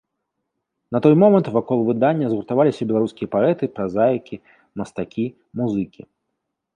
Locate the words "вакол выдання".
1.57-2.25